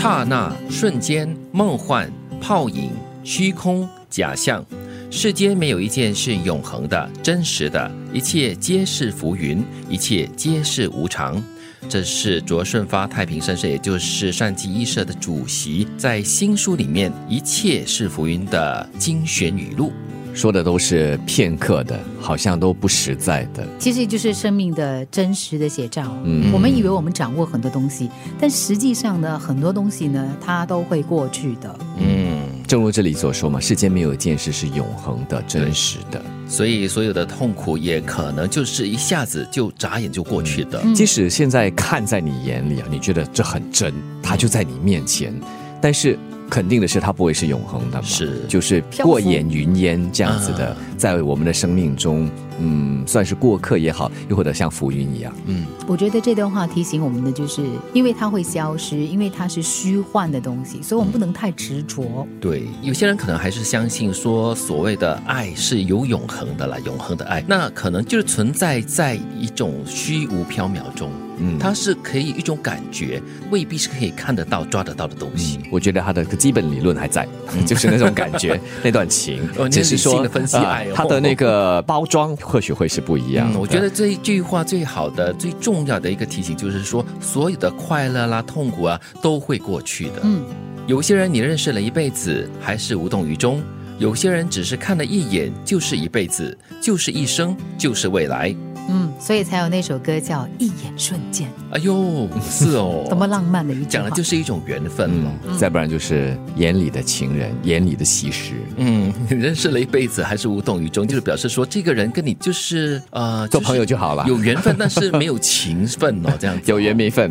[0.00, 2.08] 刹那、瞬间、梦幻、
[2.40, 2.92] 泡影、
[3.24, 4.64] 虚空、假象，
[5.10, 11.42] 世间没有一件是永恒的、真实的，一切皆是浮云，一切皆是无常。
[11.88, 19.92] 这是卓顺发太平盛世，也就是善济医社的主席，在新书里面《一切是浮云》的精选语录。
[20.38, 23.66] 说的都是片刻的，好像都不实在的。
[23.76, 26.16] 其实就是生命的真实的写照。
[26.22, 28.08] 嗯，我们以为我们掌握很多东西，
[28.38, 31.76] 但实际上呢，很多东西呢，它都会过去的。
[31.98, 40.80] 嗯，正如这里所说嘛，世间没有一件事是永恒的、真实的，所以所有的痛苦也可能就是一下子就眨眼就过去的。
[40.94, 43.92] 即使现在看在你眼里啊，你觉得这很真，
[44.22, 45.34] 它就在你面前，
[45.82, 46.16] 但是。
[46.50, 48.40] 肯定的是，它不会是永恒的，是。
[48.48, 55.32] 就是过眼云烟这样子的，在我们的生命中，嗯，算是过客也好，又或者像浮云一样。
[55.46, 62.26] 嗯，我觉得这段话提醒我们的就是，因为它会消失，因为它是虚幻的东西，所以我们不能太执着。
[62.40, 71.10] 对，有些人可能还是相信说，所谓的爱是有永恒的啦，永恒的爱，那可能就是存在在一种虚无缥缈中。
[71.40, 75.60] 嗯，它是可以一种感觉，未必是可以看得到、抓得到的东西。
[75.70, 77.28] 我觉得它的基本理论还在，
[77.64, 83.52] 就是那种感觉、 那段情，只是说分析爱，它的那个包装或许会是不一样。
[83.58, 90.20] 我觉得这一句话最好的、最重要的一个提醒就是说，所有的快乐啦、痛苦啊都会过去的。
[90.22, 90.44] 嗯，
[90.86, 93.62] 有些人你认识了一辈子还是无动于衷，
[93.98, 98.54] 有些人只是看了一眼就是一辈子，就是一生，就是未来。
[98.88, 101.46] 嗯，所以才有那首歌叫《一眼瞬间》。
[101.72, 105.30] 哎呦， 是哦，多么浪漫的一讲的就是一种缘分嘛。
[105.58, 108.54] 再不然就是眼里的情人，眼里的西施。
[108.76, 117.30] 嗯， 认识了一辈子还是无动于衷，就是表示说这个人跟你就是呃做朋友就好了，有缘分，但是没有情分哦，这样子 有缘没分。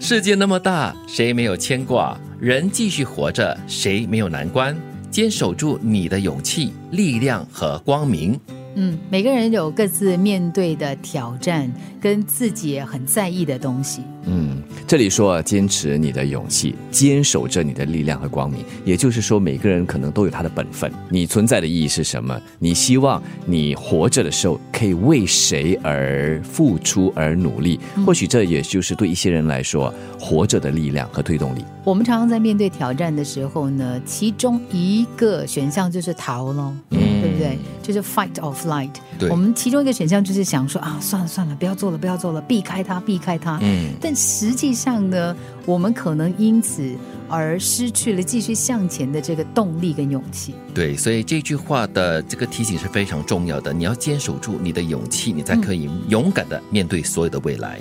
[0.00, 2.18] 世界那么大，谁没有牵挂？
[2.40, 4.76] 人继续活着，谁没有难关？
[5.10, 8.38] 坚守住你的勇气、力量和光明。
[8.80, 11.68] 嗯，每个人有各自面对的挑战，
[12.00, 14.02] 跟自己很在意的东西。
[14.30, 20.92] 嗯，这里说坚持你的勇气，坚守着你的力量和光明，也就是说，每个人可能都有他的本分。
[21.08, 22.38] 你存在的意义是什么？
[22.58, 27.80] 你希望你活着的时候可以为谁而付出而努力？
[28.06, 31.64] 或许这也就是对一些人来说，活着的力量和推动力。
[31.84, 36.74] 我们常常在面对挑战的时候呢，其中一个选项就是逃喽。
[37.20, 37.58] 对不对？
[37.82, 38.90] 就是 fight or flight。
[39.28, 43.58] 我们其中一个选项就是想说啊，算了算了，不要做了，不要做了，避开它，避开它。
[43.60, 43.90] 嗯。
[44.00, 45.34] 但实际上呢，
[45.64, 46.92] 我们可能因此
[47.28, 50.54] 而失去了继续向前的这个动力跟勇气。
[50.74, 53.72] 对，所以这句话的这个提醒是非常重要的。
[53.72, 57.78] 你要坚守住你的勇气，你才可以勇敢的面对所有的未来。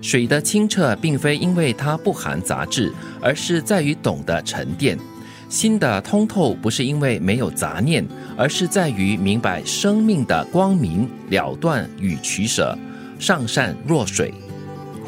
[0.00, 4.98] 水的清澈，并非因为它不含杂质，而是在于懂得沉淀。
[5.50, 8.02] 心的通透不是因为没有杂念，
[8.34, 12.76] 而是在于明白生命的光明了断与取舍，
[13.18, 14.32] 上善若水。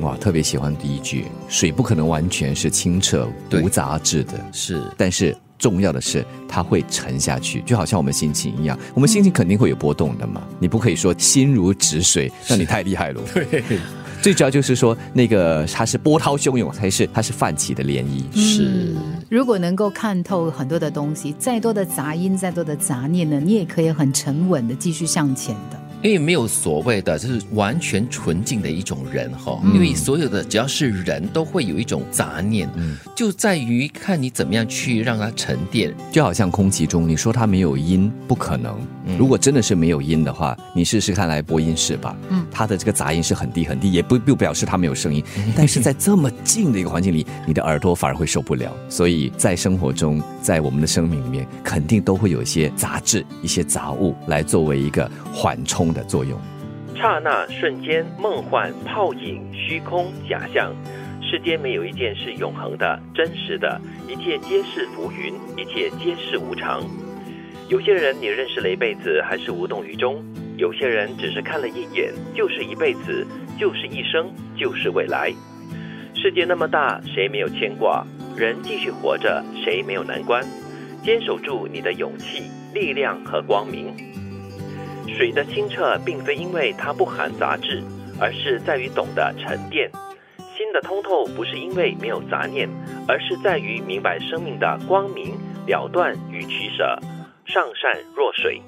[0.00, 3.28] 哇，特别喜欢第一句，水不可能完全是清澈
[3.62, 4.82] 无杂质的，是。
[4.96, 10.42] 但是重要的是，它会沉下去，就好像我们心情一样，我们心情肯定会有波动的嘛。
[10.58, 13.20] 你不可以说心如止水，那你太厉害了。
[13.32, 13.62] 对。
[14.22, 18.24] 最主要就是说，那个它是波涛汹涌，还是它是泛起的涟漪？
[18.34, 18.94] 是。
[19.28, 25.78] 如果能够看透很多的东西，再多的杂音，再多的杂念呢，你也可以很沉稳的继续向前的。
[26.02, 29.60] 因为没有所谓的，就是完全纯净的一种人哈。
[29.74, 32.68] 因为所有的只要是人都会有一种杂念，
[33.14, 35.94] 就在于看你怎么样去让它沉淀。
[36.12, 38.76] 就好像空气中，你说它没有音，不可能。
[39.16, 42.16] 如果真的是没有音的话，你试试看来播音室吧。
[42.28, 45.24] 嗯，它的这个杂音是很低很低，也不不表示它没有声音。
[45.56, 48.72] 但是在这么静的一个环境里， 你的耳朵反而会受不了。
[48.88, 55.85] 所以在生活中，在我们的生命里面，肯定都会有一些杂质、一些杂物来作为一个缓冲。
[55.92, 56.38] 的作用，
[56.94, 60.74] 刹那瞬间，梦幻泡影，虚空假象，
[61.22, 66.82] 世间没有一件是永恒的、真实的，一切皆是浮云，一切皆是无常。
[67.68, 70.22] 有些人你认识了一辈子，还是无动于衷；
[70.56, 73.26] 有些人只是看了一眼，就是一辈子，
[73.58, 75.32] 就是一生，就是未来。
[76.14, 78.06] 世界那么大，谁没有牵挂？
[78.36, 80.44] 人继续活着，谁没有难关？
[81.02, 82.44] 坚守住你的勇气、
[82.74, 83.94] 力量和光明。
[85.08, 87.82] 水的清澈，并非因为它不含杂质，
[88.20, 89.88] 而是在于懂得沉淀；
[90.56, 92.68] 心的通透，不是因为没有杂念，
[93.08, 95.34] 而是在于明白生命的光明
[95.66, 96.98] 了断与取舍，
[97.46, 98.60] 上善若水。